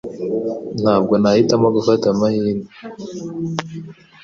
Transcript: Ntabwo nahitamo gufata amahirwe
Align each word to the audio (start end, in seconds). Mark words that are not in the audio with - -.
Ntabwo 0.81 1.13
nahitamo 1.21 1.67
gufata 1.75 2.05
amahirwe 2.13 2.69